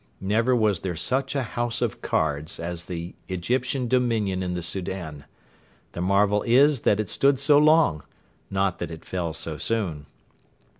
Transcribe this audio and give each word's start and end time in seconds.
Never 0.19 0.55
was 0.55 0.79
there 0.79 0.95
such 0.95 1.35
a 1.35 1.43
house 1.43 1.79
of 1.79 2.01
cards 2.01 2.59
as 2.59 2.85
the 2.85 3.13
Egyptian 3.27 3.87
dominion 3.87 4.41
in 4.41 4.55
the 4.55 4.63
Soudan. 4.63 5.25
The 5.91 6.01
marvel 6.01 6.41
is 6.41 6.79
that 6.79 6.99
it 6.99 7.07
stood 7.07 7.39
so 7.39 7.59
long, 7.59 8.01
not 8.49 8.79
that 8.79 8.89
it 8.89 9.05
fell 9.05 9.31
so 9.33 9.59
soon. 9.59 10.07